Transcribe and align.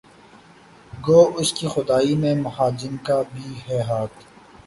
گو 0.93 1.19
اس 1.39 1.49
کی 1.53 1.67
خدائی 1.67 2.13
میں 2.15 2.33
مہاجن 2.37 2.95
کا 3.05 3.21
بھی 3.33 3.47
ہے 3.65 3.79
ہاتھ 3.81 4.17